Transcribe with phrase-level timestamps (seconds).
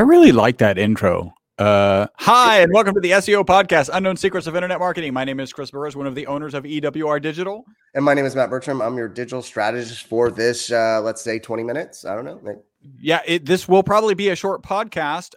[0.00, 1.34] I really like that intro.
[1.58, 5.12] Uh, hi, and welcome to the SEO podcast, Unknown Secrets of Internet Marketing.
[5.12, 7.66] My name is Chris Burres, one of the owners of EWR Digital.
[7.94, 8.80] And my name is Matt Bertram.
[8.80, 12.06] I'm your digital strategist for this, uh, let's say 20 minutes.
[12.06, 12.40] I don't know.
[12.42, 12.60] Maybe.
[12.98, 15.32] Yeah, it, this will probably be a short podcast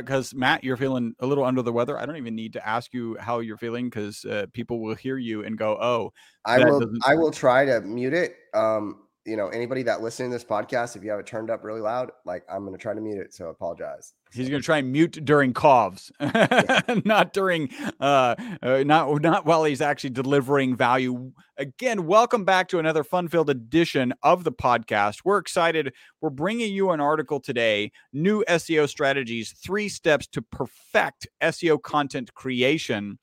[0.00, 1.98] because uh, Matt, you're feeling a little under the weather.
[1.98, 5.18] I don't even need to ask you how you're feeling because uh, people will hear
[5.18, 6.12] you and go, "Oh,
[6.44, 7.02] I will." Doesn't...
[7.04, 8.36] I will try to mute it.
[8.54, 11.64] Um, you know, anybody that listening to this podcast, if you have it turned up
[11.64, 13.32] really loud, like I'm going to try to mute it.
[13.32, 14.12] So apologize.
[14.32, 16.12] He's going to try and mute during coughs,
[17.04, 17.70] not during,
[18.00, 21.32] uh, uh, not not while he's actually delivering value.
[21.56, 25.20] Again, welcome back to another fun-filled edition of the podcast.
[25.24, 25.94] We're excited.
[26.20, 32.34] We're bringing you an article today: new SEO strategies, three steps to perfect SEO content
[32.34, 33.18] creation,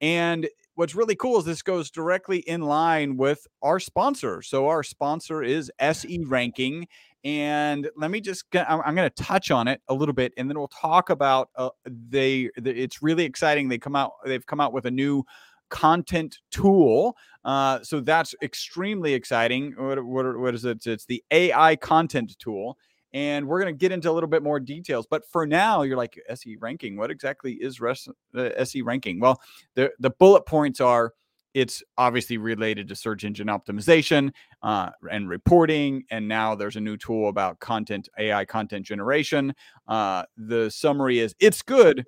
[0.00, 4.42] and what's really cool is this goes directly in line with our sponsor.
[4.42, 6.86] So our sponsor is SE Ranking.
[7.24, 10.56] And let me just, I'm going to touch on it a little bit, and then
[10.56, 12.50] we'll talk about uh, they.
[12.56, 13.68] It's really exciting.
[13.68, 14.12] They come out.
[14.24, 15.24] They've come out with a new
[15.68, 17.16] content tool.
[17.44, 19.74] Uh, so that's extremely exciting.
[19.76, 20.86] What, what, what is it?
[20.86, 22.78] It's the AI content tool
[23.12, 25.06] and we're going to get into a little bit more details.
[25.08, 26.96] But for now, you're like SE ranking.
[26.96, 29.20] What exactly is res- uh, SE ranking?
[29.20, 29.40] Well,
[29.74, 31.12] the the bullet points are
[31.56, 34.30] it's obviously related to search engine optimization
[34.62, 36.04] uh, and reporting.
[36.10, 39.54] And now there's a new tool about content AI content generation.
[39.88, 42.04] Uh, the summary is it's good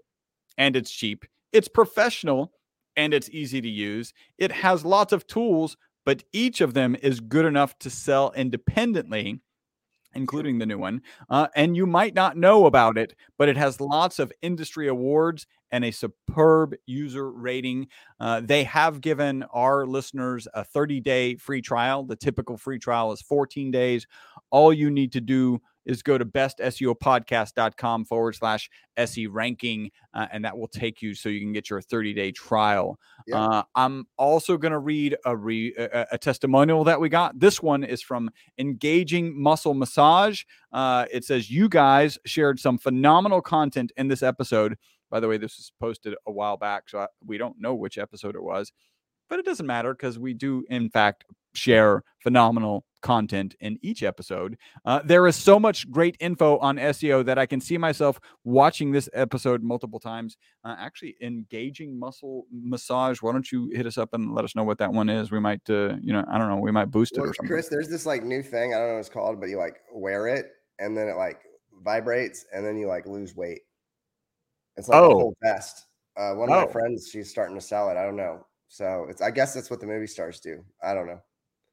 [0.58, 1.24] and it's cheap.
[1.52, 2.52] It's professional
[2.96, 4.12] and it's easy to use.
[4.36, 9.41] It has lots of tools, but each of them is good enough to sell independently
[10.14, 11.03] including the new one.
[11.31, 15.47] Uh, and you might not know about it, but it has lots of industry awards
[15.70, 17.88] and a superb user rating.
[18.20, 22.04] Uh, they have given our listeners a 30 day free trial.
[22.04, 24.06] The typical free trial is 14 days.
[24.50, 30.44] All you need to do is go to bestseopodcast.com forward slash SE ranking, uh, and
[30.44, 32.98] that will take you so you can get your 30 day trial.
[33.26, 33.37] Yep.
[33.38, 37.41] Uh, I'm also going to read a, re, a, a, testimonial that we got.
[37.41, 40.43] This one is from Engaging Muscle Massage.
[40.72, 44.76] Uh, it says, You guys shared some phenomenal content in this episode.
[45.10, 47.98] By the way, this was posted a while back, so I, we don't know which
[47.98, 48.72] episode it was
[49.28, 51.24] but it doesn't matter because we do, in fact,
[51.54, 54.56] share phenomenal content in each episode.
[54.84, 58.91] Uh, there is so much great info on SEO that I can see myself watching
[58.92, 60.36] this episode multiple times.
[60.64, 63.22] Uh, actually, engaging muscle massage.
[63.22, 65.30] Why don't you hit us up and let us know what that one is?
[65.30, 67.48] We might, uh, you know, I don't know, we might boost it well, or something.
[67.48, 68.75] Chris, there's this like new thing.
[68.75, 70.46] I don't know what it's called, but you like wear it
[70.78, 71.40] and then it like
[71.84, 73.60] vibrates and then you like lose weight.
[74.78, 75.11] It's like oh.
[75.11, 75.87] a whole vest.
[76.16, 76.66] Uh, one of oh.
[76.66, 77.97] my friends, she's starting to sell it.
[77.97, 78.47] I don't know.
[78.69, 80.65] So it's I guess that's what the movie stars do.
[80.83, 81.21] I don't know.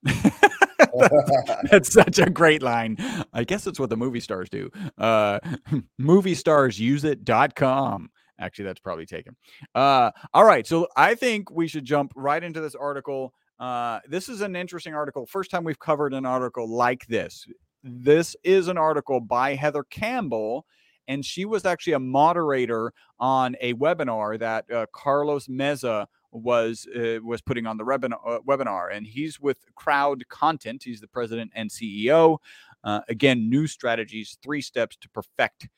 [1.72, 2.98] that's, such a great line.
[3.34, 4.70] I guess that's what the movie stars do.
[4.98, 5.40] Uh
[5.98, 8.10] movie stars it.com.
[8.40, 9.36] Actually, that's probably taken.
[9.74, 10.66] Uh all right.
[10.66, 13.34] So I think we should jump right into this article.
[13.60, 15.26] Uh this is an interesting article.
[15.26, 17.46] First time we've covered an article like this.
[17.84, 20.66] This is an article by Heather Campbell
[21.08, 27.20] and she was actually a moderator on a webinar that uh, Carlos Meza was uh,
[27.24, 30.84] was putting on the webinar, uh, webinar, and he's with Crowd Content.
[30.84, 32.38] He's the president and CEO.
[32.84, 35.70] Uh, again, new strategies, three steps to perfect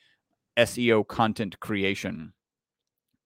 [0.57, 2.33] SEO content creation.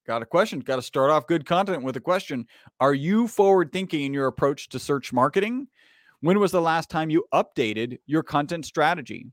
[0.05, 0.59] Got a question?
[0.59, 2.47] Got to start off good content with a question.
[2.79, 5.67] Are you forward thinking in your approach to search marketing?
[6.21, 9.27] When was the last time you updated your content strategy?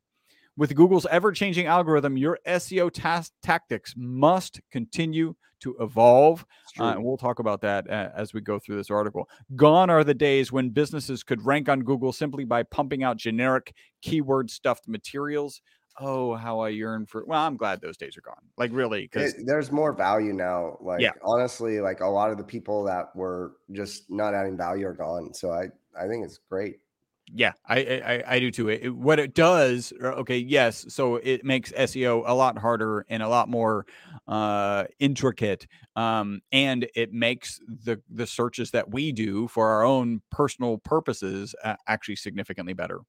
[0.59, 6.45] With Google's ever changing algorithm, your SEO tas- tactics must continue to evolve.
[6.81, 9.29] Uh, and we'll talk about that uh, as we go through this article.
[9.55, 13.73] Gone are the days when businesses could rank on Google simply by pumping out generic
[14.03, 15.63] keyword stuffed materials.
[16.01, 17.25] Oh, how I yearn for.
[17.25, 18.43] Well, I'm glad those days are gone.
[18.57, 20.77] Like, really, because there's more value now.
[20.81, 21.13] Like, yeah.
[21.23, 25.33] honestly, like a lot of the people that were just not adding value are gone.
[25.35, 26.79] So I, I think it's great.
[27.35, 28.71] Yeah, I, I, I do too.
[28.71, 33.23] It, what it does, uh, okay, yes, so it makes SEO a lot harder and
[33.23, 33.85] a lot more
[34.27, 40.23] uh, intricate, um, and it makes the the searches that we do for our own
[40.31, 43.01] personal purposes uh, actually significantly better.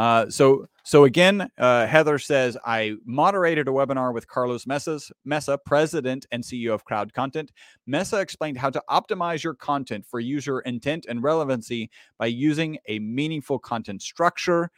[0.00, 5.58] Uh, so, so again, uh, Heather says I moderated a webinar with Carlos Meza, Meza,
[5.66, 7.52] president and CEO of Crowd Content.
[7.86, 12.98] Meza explained how to optimize your content for user intent and relevancy by using a
[12.98, 14.70] meaningful content structure.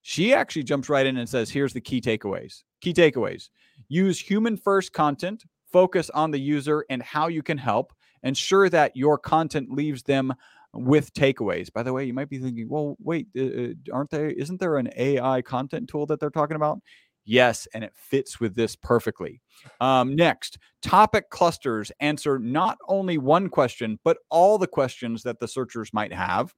[0.00, 2.62] She actually jumps right in and says, "Here's the key takeaways.
[2.80, 3.50] Key takeaways:
[3.88, 7.92] use human first content, focus on the user and how you can help."
[8.22, 10.32] Ensure that your content leaves them
[10.74, 11.72] with takeaways.
[11.72, 14.30] By the way, you might be thinking, well, wait, uh, uh aren't there?
[14.30, 16.80] Isn't there an AI content tool that they're talking about?
[17.24, 19.40] Yes, and it fits with this perfectly.
[19.80, 25.46] Um, next, topic clusters answer not only one question, but all the questions that the
[25.46, 26.52] searchers might have.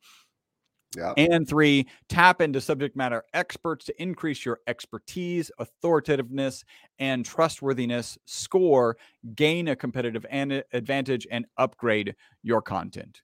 [0.97, 1.13] Yeah.
[1.17, 6.65] And three, tap into subject matter experts to increase your expertise, authoritativeness,
[6.99, 8.97] and trustworthiness score,
[9.35, 13.23] gain a competitive advantage, and upgrade your content.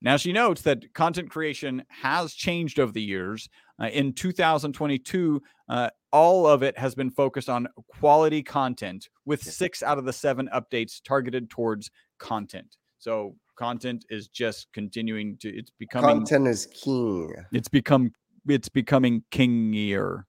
[0.00, 3.48] Now, she notes that content creation has changed over the years.
[3.80, 9.82] Uh, in 2022, uh, all of it has been focused on quality content, with six
[9.82, 12.76] out of the seven updates targeted towards content.
[12.98, 17.32] So, content is just continuing to, it's becoming content is king.
[17.52, 18.12] It's become,
[18.46, 20.24] it's becoming kingier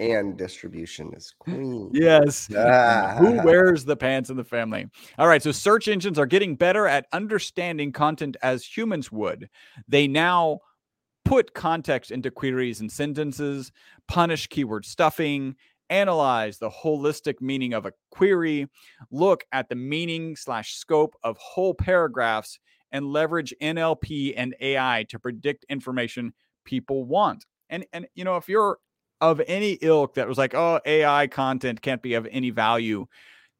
[0.00, 1.90] and distribution is queen.
[1.92, 2.48] Yes.
[2.56, 3.16] Ah.
[3.18, 4.88] Who wears the pants in the family?
[5.18, 5.42] All right.
[5.42, 9.48] So search engines are getting better at understanding content as humans would.
[9.86, 10.60] They now
[11.24, 13.72] put context into queries and sentences,
[14.06, 15.56] punish keyword stuffing,
[15.90, 18.66] analyze the holistic meaning of a query,
[19.10, 22.58] look at the meaning slash scope of whole paragraphs,
[22.92, 26.32] and leverage NLP and AI to predict information
[26.64, 27.44] people want.
[27.70, 28.78] And and you know, if you're
[29.20, 33.06] of any ilk that was like, oh, AI content can't be of any value,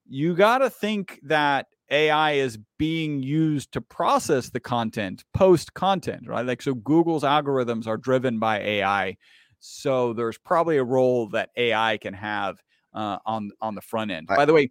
[0.07, 6.29] you got to think that AI is being used to process the content, post content,
[6.29, 6.45] right?
[6.47, 9.17] Like, so Google's algorithms are driven by AI.
[9.61, 12.63] So there's probably a role that AI can have
[12.95, 14.27] uh, on on the front end.
[14.29, 14.71] By the way,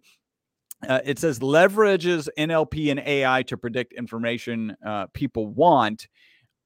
[0.88, 6.08] uh, it says leverages NLP and AI to predict information uh, people want.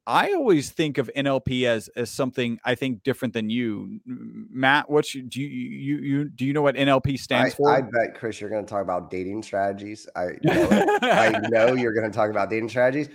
[0.06, 4.90] I always think of NLP as as something I think different than you, Matt.
[4.90, 7.70] What's do you you, you do you know what NLP stands I, for?
[7.70, 10.08] I bet Chris, you're going to talk about dating strategies.
[10.16, 13.10] I know I know you're going to talk about dating strategies.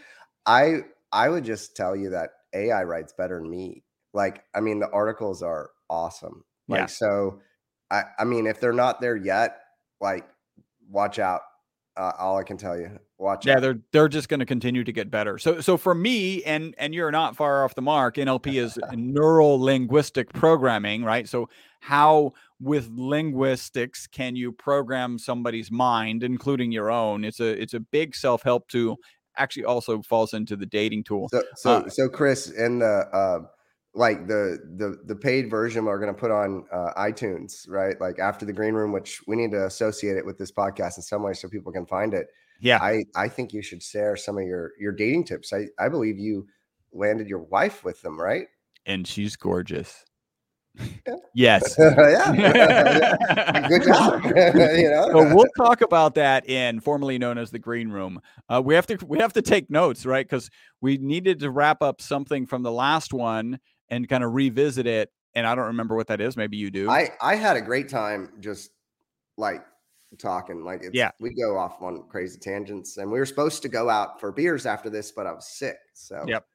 [0.46, 0.80] I
[1.12, 3.84] I would just tell you that AI writes better than me.
[4.14, 6.46] Like, I mean, the articles are awesome.
[6.70, 6.86] Like, yeah.
[6.86, 7.42] so
[7.92, 9.60] I I mean, if they're not there yet,
[10.00, 10.26] like,
[10.90, 11.42] watch out.
[11.98, 12.98] Uh, all I can tell you.
[13.20, 13.48] Watch.
[13.48, 13.62] Yeah, out.
[13.62, 15.40] they're they're just going to continue to get better.
[15.40, 18.16] So so for me, and and you're not far off the mark.
[18.16, 21.28] NLP is neural linguistic programming, right?
[21.28, 21.50] So
[21.80, 27.24] how with linguistics can you program somebody's mind, including your own?
[27.24, 28.98] It's a it's a big self help tool.
[29.36, 31.28] Actually, also falls into the dating tool.
[31.32, 33.40] So so, uh, so Chris, in the uh,
[33.98, 38.00] like the the the paid version we're going to put on uh, iTunes, right?
[38.00, 41.04] Like after the green room, which we need to associate it with this podcast in
[41.04, 42.28] some way so people can find it.
[42.60, 45.52] Yeah, I I think you should share some of your your dating tips.
[45.52, 46.48] I I believe you
[46.94, 48.46] landed your wife with them, right?
[48.86, 50.06] And she's gorgeous.
[50.76, 51.16] Yeah.
[51.34, 51.76] Yes.
[51.80, 52.32] yeah.
[53.68, 54.24] Good job.
[54.26, 55.10] you know.
[55.12, 58.22] So we'll talk about that in formerly known as the green room.
[58.50, 60.26] Uh, we have to we have to take notes, right?
[60.26, 60.50] Because
[60.82, 65.12] we needed to wrap up something from the last one and kind of revisit it.
[65.36, 66.36] And I don't remember what that is.
[66.36, 66.90] Maybe you do.
[66.90, 68.72] I I had a great time just
[69.38, 69.64] like
[70.18, 70.64] talking.
[70.64, 74.20] Like yeah, we go off on crazy tangents, and we were supposed to go out
[74.20, 75.78] for beers after this, but I was sick.
[75.94, 76.46] So yep.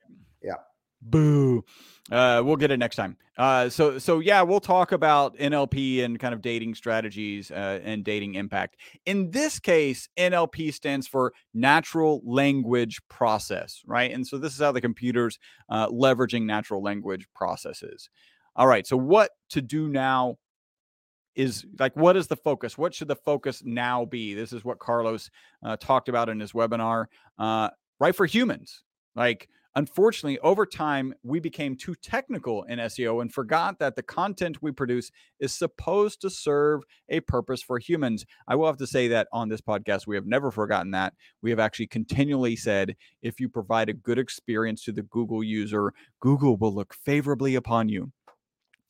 [1.02, 1.64] Boo.
[2.10, 3.16] Uh, we'll get it next time.
[3.38, 8.04] Uh, so so yeah, we'll talk about NLP and kind of dating strategies uh, and
[8.04, 8.76] dating impact.
[9.06, 14.12] In this case, NLP stands for natural language process, right?
[14.12, 18.10] And so this is how the computer's uh, leveraging natural language processes.
[18.54, 18.86] All right.
[18.86, 20.36] So what to do now
[21.34, 22.76] is like what is the focus?
[22.76, 24.34] What should the focus now be?
[24.34, 25.30] This is what Carlos
[25.64, 27.06] uh, talked about in his webinar.
[27.38, 28.82] Uh, right for humans,
[29.14, 34.60] like Unfortunately, over time, we became too technical in SEO and forgot that the content
[34.60, 35.10] we produce
[35.40, 38.26] is supposed to serve a purpose for humans.
[38.46, 41.14] I will have to say that on this podcast, we have never forgotten that.
[41.40, 45.94] We have actually continually said if you provide a good experience to the Google user,
[46.20, 48.12] Google will look favorably upon you.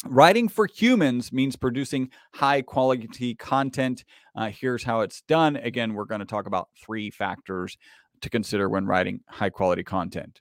[0.04, 4.04] Writing for humans means producing high quality content.
[4.34, 5.54] Uh, here's how it's done.
[5.54, 7.78] Again, we're going to talk about three factors
[8.20, 10.40] to consider when writing high quality content.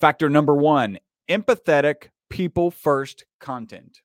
[0.00, 4.02] Factor number one empathetic, people first content.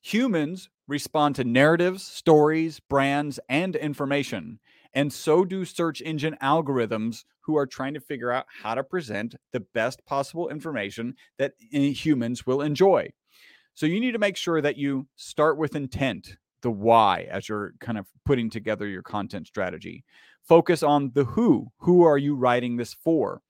[0.00, 4.60] Humans respond to narratives, stories, brands, and information.
[4.94, 9.34] And so do search engine algorithms who are trying to figure out how to present
[9.52, 13.10] the best possible information that eh, humans will enjoy.
[13.74, 17.74] So you need to make sure that you start with intent, the why, as you're
[17.80, 20.04] kind of putting together your content strategy.
[20.44, 21.68] Focus on the who.
[21.78, 23.42] Who are you writing this for?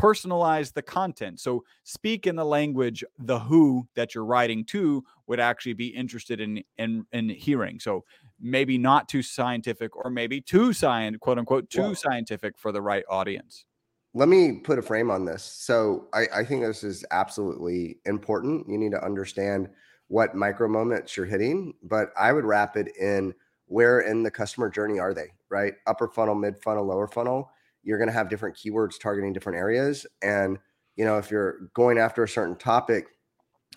[0.00, 1.40] Personalize the content.
[1.40, 6.40] So speak in the language the who that you're writing to would actually be interested
[6.40, 7.78] in in in hearing.
[7.78, 8.04] So
[8.40, 12.82] maybe not too scientific or maybe too science quote unquote too well, scientific for the
[12.82, 13.64] right audience.
[14.14, 15.42] Let me put a frame on this.
[15.42, 18.68] So I, I think this is absolutely important.
[18.68, 19.68] You need to understand
[20.08, 23.32] what micro moments you're hitting, but I would wrap it in
[23.66, 25.72] where in the customer journey are they, right?
[25.86, 27.50] Upper funnel, mid funnel, lower funnel.
[27.82, 30.06] You're going to have different keywords targeting different areas.
[30.22, 30.58] And,
[30.96, 33.06] you know, if you're going after a certain topic,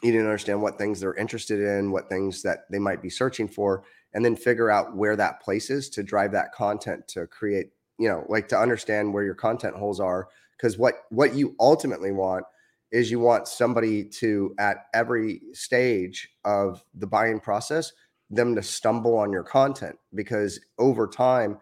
[0.04, 3.10] you need to understand what things they're interested in, what things that they might be
[3.10, 3.84] searching for,
[4.14, 8.08] and then figure out where that place is to drive that content to create, you
[8.08, 10.28] know, like to understand where your content holes are.
[10.58, 12.46] Because what what you ultimately want
[12.92, 17.92] is you want somebody to at every stage of the buying process
[18.30, 21.58] them to stumble on your content because over time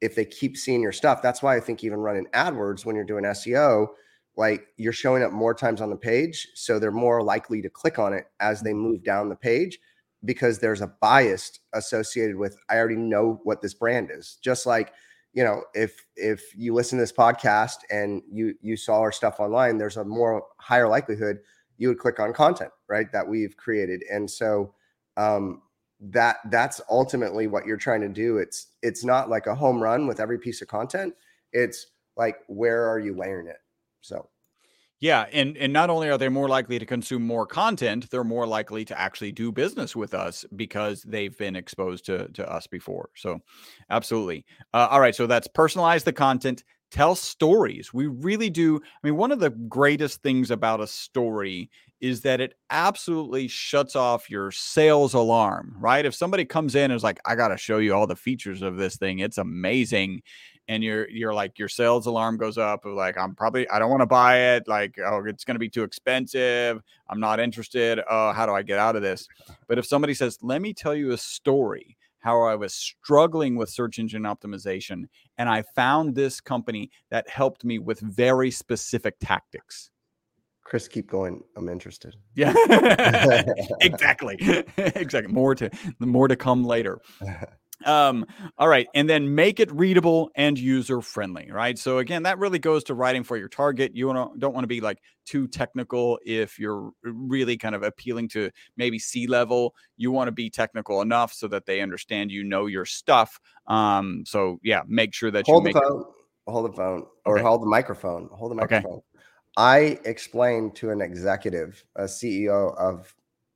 [0.00, 1.22] if they keep seeing your stuff.
[1.22, 3.88] That's why i think even running adwords when you're doing seo
[4.36, 7.98] like you're showing up more times on the page so they're more likely to click
[7.98, 9.78] on it as they move down the page
[10.24, 14.38] because there's a bias associated with i already know what this brand is.
[14.42, 14.92] Just like
[15.32, 19.40] you know if if you listen to this podcast and you you saw our stuff
[19.40, 21.38] online there's a more higher likelihood
[21.76, 24.02] you would click on content right that we've created.
[24.10, 24.74] And so
[25.16, 25.62] um
[26.10, 30.06] that that's ultimately what you're trying to do it's it's not like a home run
[30.06, 31.14] with every piece of content
[31.52, 33.56] it's like where are you layering it
[34.00, 34.28] so
[35.04, 38.46] yeah, and and not only are they more likely to consume more content, they're more
[38.46, 43.10] likely to actually do business with us because they've been exposed to to us before.
[43.14, 43.40] So,
[43.90, 44.46] absolutely.
[44.72, 46.64] Uh, all right, so that's personalize the content,
[46.94, 47.92] tell stories.
[47.92, 48.76] We really do.
[48.76, 51.68] I mean, one of the greatest things about a story
[52.00, 56.04] is that it absolutely shuts off your sales alarm, right?
[56.04, 58.62] If somebody comes in and is like, I got to show you all the features
[58.62, 60.22] of this thing, it's amazing
[60.68, 63.90] and you're you're like your sales alarm goes up of like I'm probably I don't
[63.90, 68.00] want to buy it like oh it's going to be too expensive I'm not interested
[68.08, 69.28] oh how do I get out of this
[69.68, 73.68] but if somebody says let me tell you a story how I was struggling with
[73.68, 75.04] search engine optimization
[75.36, 79.90] and I found this company that helped me with very specific tactics
[80.64, 81.42] Chris, keep going.
[81.56, 82.16] I'm interested.
[82.34, 82.54] Yeah,
[83.82, 84.38] exactly,
[84.78, 85.32] exactly.
[85.32, 87.00] More to more to come later.
[87.84, 88.26] Um,
[88.58, 91.78] all right, and then make it readable and user friendly, right?
[91.78, 93.94] So again, that really goes to writing for your target.
[93.94, 98.28] You wanna, don't want to be like too technical if you're really kind of appealing
[98.30, 99.74] to maybe C level.
[99.96, 103.38] You want to be technical enough so that they understand you know your stuff.
[103.66, 106.50] Um, so yeah, make sure that hold you the phone, it...
[106.50, 107.46] hold the phone, or okay.
[107.46, 108.92] hold the microphone, hold the microphone.
[108.92, 109.00] Okay.
[109.56, 113.14] I explained to an executive, a CEO of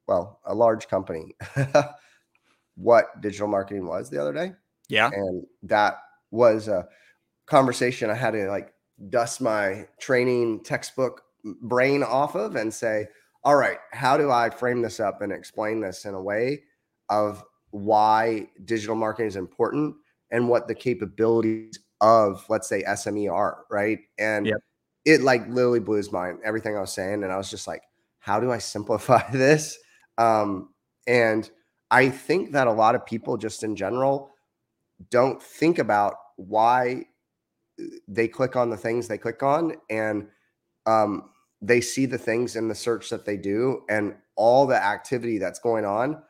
[0.09, 1.37] well, a large company.
[2.79, 4.53] what digital marketing was the other day.
[4.89, 5.11] Yeah.
[5.13, 5.99] And that
[6.31, 6.87] was a
[7.47, 8.73] conversation I had to like
[9.11, 11.23] dust my training textbook
[11.63, 13.07] brain off of and say,
[13.45, 16.63] all right, how do I frame this up and explain this in a way
[17.09, 19.95] of why digital marketing is important
[20.31, 23.99] and what the capabilities of, let's say, SME are, right?
[24.19, 24.59] And yep.
[25.05, 27.25] it like literally blew his mind, everything I was saying.
[27.25, 27.83] And I was just like,
[28.19, 29.79] how do I simplify this?
[30.17, 30.71] Um,
[31.07, 31.51] and
[31.91, 34.31] I think that a lot of people just in general
[35.11, 37.05] don't think about why
[37.81, 40.27] uh, they click on the things they click on and
[40.87, 41.31] um,
[41.61, 45.59] they see the things in the search that they do and all the activity that's
[45.59, 46.23] going on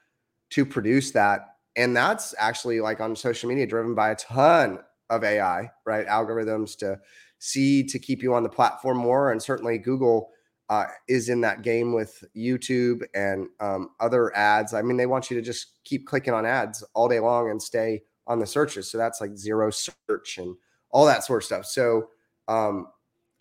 [0.50, 1.56] to produce that.
[1.76, 6.06] And that's actually like on social media driven by a ton of AI, right?
[6.06, 6.98] Algorithms to
[7.38, 9.30] see to keep you on the platform more.
[9.30, 10.30] And certainly Google
[10.68, 14.74] uh, is in that game with YouTube and um, other ads.
[14.74, 17.60] I mean, they want you to just keep clicking on ads all day long and
[17.60, 18.90] stay on the searches.
[18.90, 20.54] So that's like zero search and
[20.90, 21.66] all that sort of stuff.
[21.66, 22.08] So
[22.48, 22.88] um,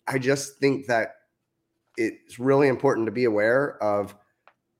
[0.06, 1.14] I just think that
[1.96, 4.14] it's really important to be aware of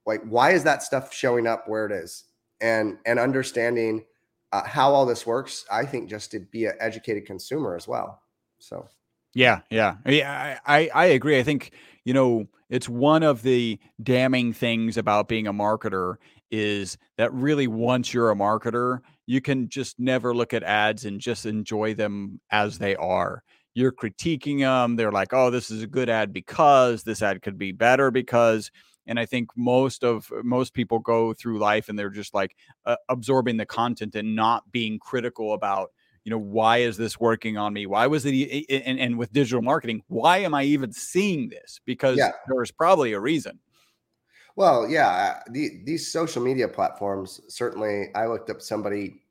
[0.07, 2.25] like why is that stuff showing up where it is
[2.61, 4.05] and and understanding
[4.53, 5.67] uh, how all this works.
[5.71, 8.23] I think just to be an educated consumer as well.
[8.59, 8.89] So.
[9.39, 10.59] Yeah, yeah, yeah.
[10.67, 11.39] I, I agree.
[11.39, 11.71] I think
[12.05, 16.17] you know it's one of the damning things about being a marketer
[16.51, 21.21] is that really once you're a marketer, you can just never look at ads and
[21.21, 23.43] just enjoy them as they are.
[23.75, 24.97] You're critiquing them.
[24.97, 28.71] They're like, "Oh, this is a good ad because this ad could be better because."
[29.07, 32.97] And I think most of most people go through life and they're just like uh,
[33.09, 35.91] absorbing the content and not being critical about
[36.29, 37.87] you know why is this working on me?
[37.87, 41.81] Why was it and, and with digital marketing why am i even seeing this?
[41.87, 42.33] Because yeah.
[42.49, 43.59] there's probably a reason.
[44.55, 49.23] Well yeah the, these social media platforms certainly i looked up somebody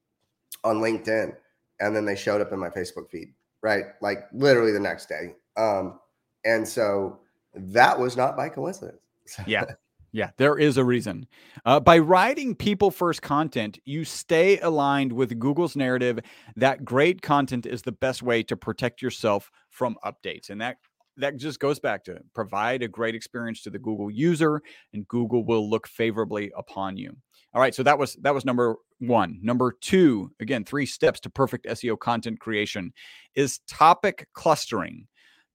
[0.63, 1.35] on linkedin
[1.79, 3.27] and then they showed up in my facebook feed
[3.61, 3.85] right?
[4.01, 5.35] Like literally the next day.
[5.55, 5.99] Um
[6.45, 7.19] and so
[7.53, 9.01] that was not by coincidence.
[9.45, 9.65] Yeah
[10.11, 11.27] Yeah, there is a reason.
[11.65, 16.19] Uh, by writing people first content, you stay aligned with Google's narrative
[16.55, 20.49] that great content is the best way to protect yourself from updates.
[20.49, 20.77] And that
[21.17, 24.61] that just goes back to provide a great experience to the Google user,
[24.93, 27.11] and Google will look favorably upon you.
[27.53, 29.39] All right, so that was that was number one.
[29.41, 32.93] Number two, again, three steps to perfect SEO content creation
[33.35, 35.07] is topic clustering.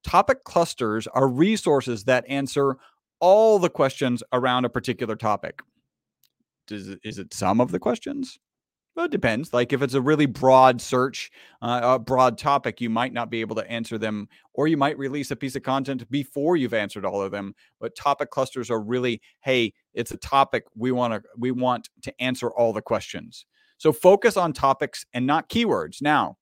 [0.03, 2.77] Topic clusters are resources that answer
[3.23, 5.61] all the questions around a particular topic.
[6.67, 8.39] Does, is it some of the questions?
[8.95, 9.55] Well, it depends.
[9.55, 11.31] Like if it's a really broad search,
[11.63, 14.99] uh, a broad topic, you might not be able to answer them, or you might
[14.99, 17.55] release a piece of content before you've answered all of them.
[17.81, 22.13] But topic clusters are really, hey, it's a topic we want to we want to
[22.21, 23.47] answer all the questions.
[23.79, 26.03] So focus on topics and not keywords.
[26.03, 26.37] Now,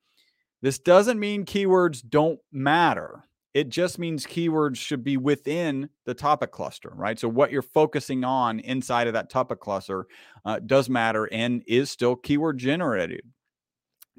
[0.61, 3.23] this doesn't mean keywords don't matter.
[3.53, 7.19] It just means keywords should be within the topic cluster, right?
[7.19, 10.07] So, what you're focusing on inside of that topic cluster
[10.45, 13.23] uh, does matter and is still keyword generated.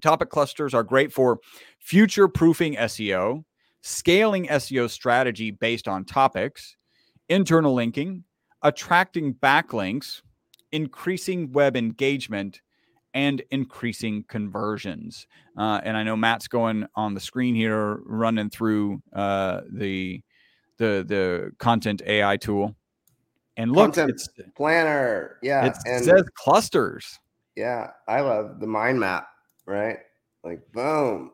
[0.02, 1.40] Topic clusters are great for
[1.80, 3.46] future proofing SEO,
[3.82, 6.76] scaling SEO strategy based on topics,
[7.30, 8.26] internal linking,
[8.64, 10.22] attracting backlinks,
[10.72, 12.62] increasing web engagement,
[13.14, 15.28] and increasing conversions.
[15.58, 20.22] Uh, and I know Matt's going on the screen here, running through uh, the
[20.78, 22.76] the the content AI tool.
[23.58, 25.38] And look, content it's planner.
[25.42, 27.20] Yeah, it and says clusters.
[27.56, 29.28] Yeah, I love the mind map.
[29.66, 29.98] Right,
[30.44, 31.32] like boom,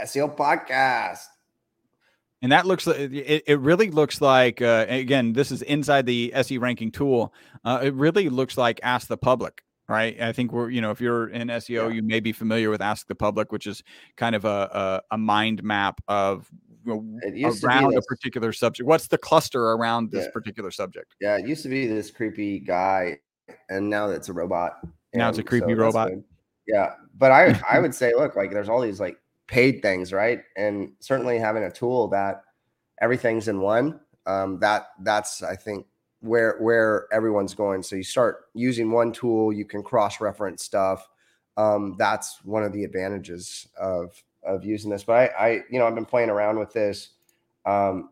[0.00, 1.24] SEO podcast.
[2.42, 6.58] And that looks it, it really looks like uh, again this is inside the SE
[6.58, 7.32] ranking tool.
[7.64, 10.20] Uh, it really looks like Ask the Public right?
[10.20, 11.88] I think we're, you know, if you're in SEO, yeah.
[11.88, 13.82] you may be familiar with Ask the Public, which is
[14.16, 16.50] kind of a a, a mind map of
[16.86, 18.86] you know, around a particular subject.
[18.86, 20.30] What's the cluster around this yeah.
[20.32, 21.14] particular subject?
[21.20, 23.18] Yeah, it used to be this creepy guy,
[23.68, 24.78] and now it's a robot.
[25.14, 26.10] Now it's a creepy so robot.
[26.66, 30.40] Yeah, but I I would say, look, like there's all these like paid things, right?
[30.56, 32.42] And certainly having a tool that
[33.00, 34.00] everything's in one.
[34.24, 35.86] Um, that that's I think
[36.22, 37.82] where where everyone's going.
[37.82, 41.08] So you start using one tool, you can cross reference stuff.
[41.56, 45.04] Um, that's one of the advantages of of using this.
[45.04, 47.10] But I, I you know, I've been playing around with this,
[47.66, 48.10] um,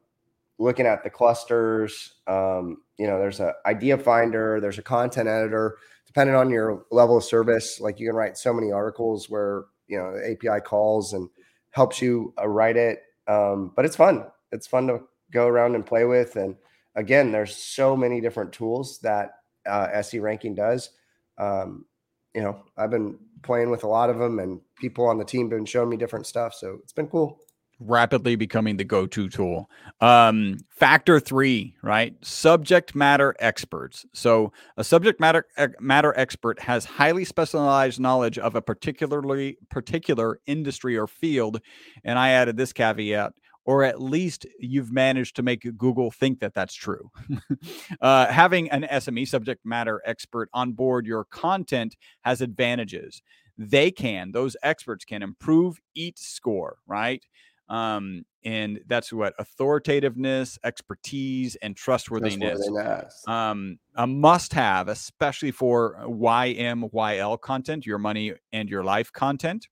[0.58, 2.14] looking at the clusters.
[2.26, 5.78] Um, you know, there's a idea finder, there's a content editor.
[6.06, 9.96] Depending on your level of service, like you can write so many articles where you
[9.96, 11.28] know API calls and
[11.70, 13.04] helps you uh, write it.
[13.28, 14.24] Um, but it's fun.
[14.50, 16.56] It's fun to go around and play with and
[16.94, 19.32] again, there's so many different tools that
[19.66, 20.90] uh, SE ranking does.
[21.38, 21.86] Um,
[22.34, 25.48] you know, I've been playing with a lot of them, and people on the team
[25.48, 27.38] been showing me different stuff, so it's been cool.
[27.82, 29.70] Rapidly becoming the go-to tool.
[30.02, 32.14] Um, factor three, right?
[32.22, 34.04] Subject matter experts.
[34.12, 35.46] So a subject matter
[35.80, 41.62] matter expert has highly specialized knowledge of a particularly particular industry or field,
[42.04, 43.32] and I added this caveat
[43.70, 47.08] or at least you've managed to make Google think that that's true.
[48.00, 53.22] uh, having an SME subject matter expert on board your content has advantages.
[53.56, 57.24] They can, those experts can improve each score, right?
[57.68, 62.58] Um, and that's what authoritativeness, expertise, and trustworthiness.
[62.66, 63.28] trustworthiness.
[63.28, 69.68] Um, a must have, especially for YMYL content, your money and your life content.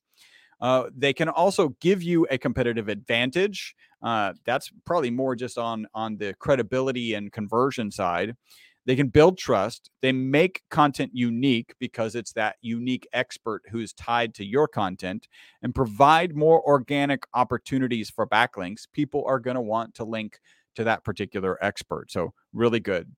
[0.60, 3.74] Uh, they can also give you a competitive advantage.
[4.02, 8.36] Uh, that's probably more just on on the credibility and conversion side.
[8.86, 9.90] They can build trust.
[10.00, 15.28] They make content unique because it's that unique expert who's tied to your content
[15.62, 18.86] and provide more organic opportunities for backlinks.
[18.90, 20.38] People are going to want to link
[20.76, 22.10] to that particular expert.
[22.10, 23.14] So, really good.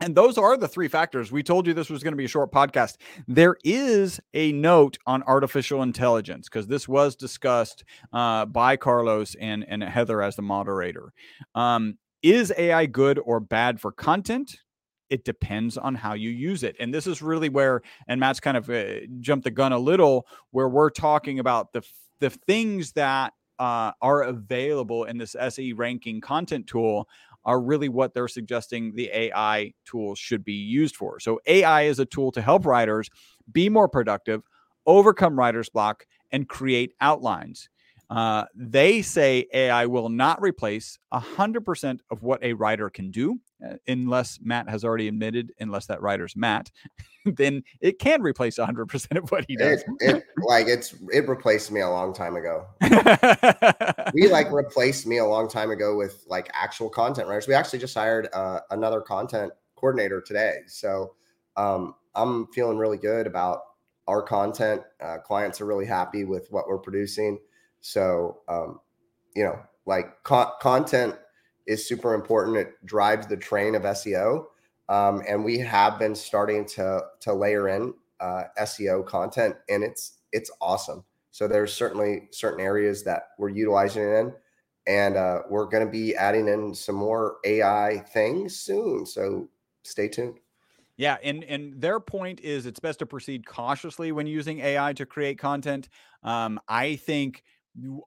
[0.00, 1.30] And those are the three factors.
[1.30, 2.96] We told you this was going to be a short podcast.
[3.28, 9.64] There is a note on artificial intelligence because this was discussed uh, by Carlos and,
[9.68, 11.12] and Heather as the moderator.
[11.54, 14.58] Um, is AI good or bad for content?
[15.10, 16.74] It depends on how you use it.
[16.80, 20.26] And this is really where, and Matt's kind of uh, jumped the gun a little,
[20.50, 21.82] where we're talking about the,
[22.18, 27.08] the things that uh, are available in this SE ranking content tool
[27.44, 31.20] are really what they're suggesting the AI tools should be used for.
[31.20, 33.08] So, AI is a tool to help writers
[33.52, 34.42] be more productive,
[34.84, 37.68] overcome writer's block, and create outlines.
[38.10, 43.38] Uh, they say AI will not replace 100% of what a writer can do,
[43.86, 46.70] unless Matt has already admitted, unless that writer's Matt,
[47.24, 49.82] then it can replace 100% of what he does.
[50.00, 52.66] It, it, like it's it replaced me a long time ago.
[54.14, 57.46] we like replaced me a long time ago with like actual content writers.
[57.46, 61.14] We actually just hired uh, another content coordinator today, so
[61.56, 63.60] um, I'm feeling really good about
[64.08, 64.82] our content.
[65.00, 67.38] Uh, clients are really happy with what we're producing
[67.82, 68.80] so, um,
[69.36, 71.16] you know, Like co- content
[71.72, 72.56] is super important.
[72.56, 74.46] It drives the train of SEO.
[74.88, 80.18] Um, and we have been starting to to layer in uh, SEO content, and it's
[80.32, 81.04] it's awesome.
[81.30, 84.32] So there's certainly certain areas that we're utilizing it in,
[84.86, 89.06] and uh, we're going to be adding in some more AI things soon.
[89.06, 89.48] So
[89.82, 90.38] stay tuned.
[90.96, 95.06] Yeah, and and their point is it's best to proceed cautiously when using AI to
[95.06, 95.88] create content.
[96.22, 97.42] Um, I think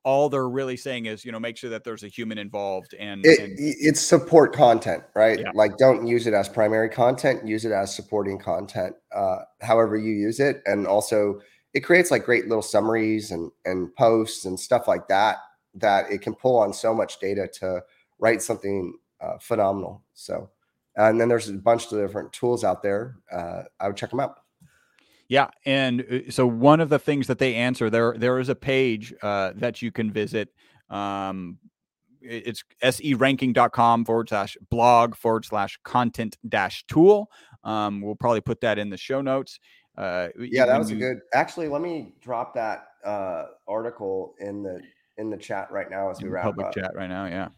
[0.04, 3.25] all they're really saying is you know make sure that there's a human involved and,
[3.25, 5.39] it, and it's support content right?
[5.39, 5.51] Yeah.
[5.56, 10.13] like don't use it as primary content use it as supporting content uh, however you
[10.13, 10.62] use it.
[10.65, 11.41] And also
[11.73, 15.38] it creates like great little summaries and and posts and stuff like that
[15.73, 17.84] that it can pull on so much data to
[18.19, 20.04] write something uh, phenomenal.
[20.13, 20.49] So
[20.97, 24.19] and then there's a bunch of different tools out there uh, i would check them
[24.19, 24.39] out
[25.27, 28.55] yeah, and uh, so one of the things that they answer there there is a
[28.55, 30.49] page uh, that you can visit.
[30.89, 31.57] Um,
[32.21, 37.29] it's seranking.com forward slash blog forward slash content dash tool.
[37.63, 39.59] Um, we'll probably put that in the show notes.
[39.97, 41.17] Uh, yeah, that was you, a good.
[41.33, 44.81] Actually, let me drop that uh, article in the
[45.17, 46.51] in the chat right now as we wrap up.
[46.51, 46.73] public up.
[46.73, 47.25] chat right now.
[47.25, 47.49] Yeah.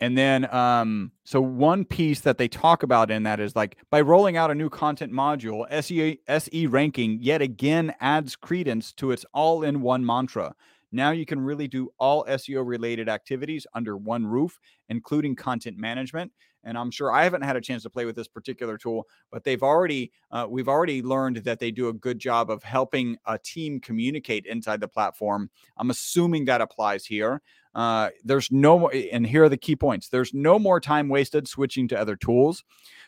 [0.00, 4.02] And then, um, so one piece that they talk about in that is like by
[4.02, 9.24] rolling out a new content module, SE, SE ranking yet again adds credence to its
[9.32, 10.54] all in one mantra.
[10.92, 16.32] Now you can really do all SEO related activities under one roof, including content management.
[16.62, 19.44] And I'm sure I haven't had a chance to play with this particular tool, but
[19.44, 23.38] they've already, uh, we've already learned that they do a good job of helping a
[23.38, 25.48] team communicate inside the platform.
[25.76, 27.40] I'm assuming that applies here.
[27.76, 31.86] Uh, there's no and here are the key points there's no more time wasted switching
[31.86, 32.64] to other tools,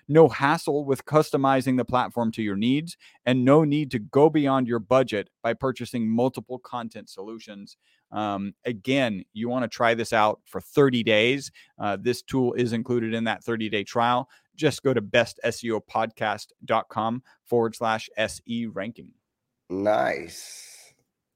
[0.09, 4.69] no hassle with customizing the platform to your needs, and no need to go beyond
[4.69, 7.79] your budget by purchasing multiple content solutions.
[8.13, 11.51] Um, again, you want to try this out for 30 days.
[11.79, 14.29] Uh, this tool is included in that 30 day trial.
[14.55, 19.13] Just go to bestseopodcast.com forward slash SE ranking.
[19.71, 20.78] Nice.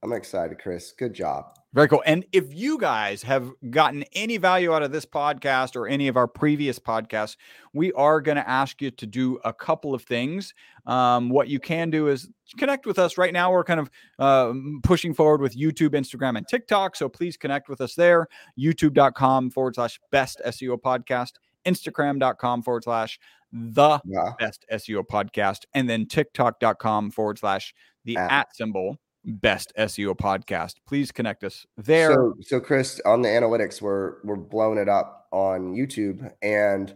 [0.03, 0.93] I'm excited, Chris.
[0.93, 1.55] Good job.
[1.75, 2.03] Very cool.
[2.05, 6.17] And if you guys have gotten any value out of this podcast or any of
[6.17, 7.37] our previous podcasts,
[7.73, 10.53] we are going to ask you to do a couple of things.
[10.87, 13.53] Um, what you can do is connect with us right now.
[13.53, 16.97] We're kind of uh, pushing forward with YouTube, Instagram, and TikTok.
[16.97, 18.27] So please connect with us there.
[18.59, 21.35] YouTube.com forward slash best SEO podcast,
[21.65, 23.19] Instagram.com forward slash
[23.53, 24.33] the yeah.
[24.39, 27.73] best SEO podcast, and then TikTok.com forward slash
[28.05, 30.75] the at, at symbol best SEO podcast.
[30.87, 32.15] Please connect us there.
[32.15, 36.95] So, so Chris, on the analytics, we're we're blowing it up on YouTube, and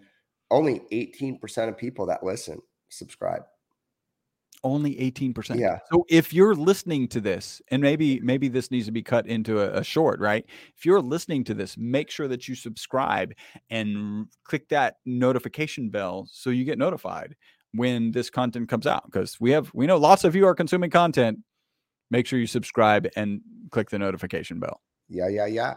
[0.51, 3.43] only 18% of people that listen subscribe.
[4.65, 5.59] Only 18%.
[5.59, 5.79] Yeah.
[5.93, 9.61] So if you're listening to this, and maybe maybe this needs to be cut into
[9.61, 10.45] a, a short, right?
[10.77, 13.33] If you're listening to this, make sure that you subscribe
[13.71, 17.37] and click that notification bell so you get notified
[17.73, 19.05] when this content comes out.
[19.07, 21.39] Because we have we know lots of you are consuming content
[22.11, 23.41] make sure you subscribe and
[23.71, 24.81] click the notification bell.
[25.09, 25.75] Yeah, yeah, yeah.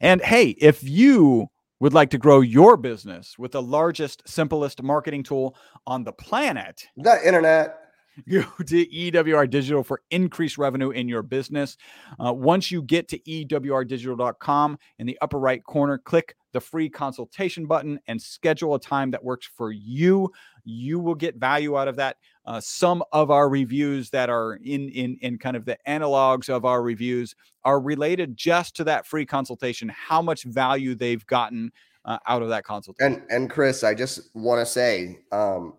[0.00, 1.48] And hey, if you
[1.80, 6.86] would like to grow your business with the largest, simplest marketing tool on the planet,
[6.96, 7.78] the internet,
[8.28, 11.76] go to EWR Digital for increased revenue in your business.
[12.24, 17.66] Uh, once you get to EWRdigital.com, in the upper right corner, click the free consultation
[17.66, 20.30] button and schedule a time that works for you.
[20.64, 22.16] You will get value out of that.
[22.46, 26.64] Uh, some of our reviews that are in in in kind of the analogs of
[26.64, 29.88] our reviews are related just to that free consultation.
[29.88, 31.70] How much value they've gotten
[32.04, 33.20] uh, out of that consultation.
[33.20, 35.74] And and Chris, I just want to say, um,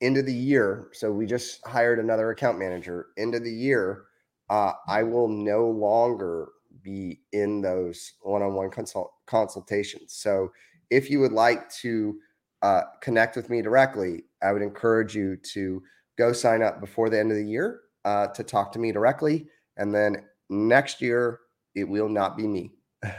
[0.00, 0.88] end of the year.
[0.92, 3.08] So we just hired another account manager.
[3.18, 4.04] End of the year,
[4.50, 6.48] uh, I will no longer
[6.82, 10.14] be in those one-on-one consult consultations.
[10.14, 10.50] So
[10.90, 12.18] if you would like to
[12.62, 15.82] uh, connect with me directly, I would encourage you to
[16.16, 19.46] go sign up before the end of the year uh, to talk to me directly.
[19.76, 21.40] And then next year,
[21.74, 22.72] it will not be me.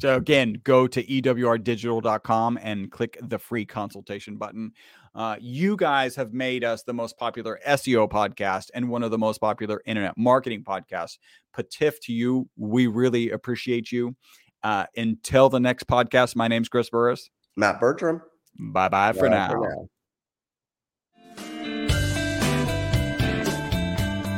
[0.00, 4.72] so again, go to ewrdigital.com and click the free consultation button.
[5.14, 9.18] Uh, you guys have made us the most popular SEO podcast and one of the
[9.18, 11.18] most popular internet marketing podcasts.
[11.56, 12.48] Patif to you.
[12.56, 14.14] We really appreciate you.
[14.62, 17.30] Uh, until the next podcast, my name's Chris Burres.
[17.56, 18.22] Matt Bertram.
[18.58, 19.48] Bye bye for, now.
[19.48, 19.88] for now.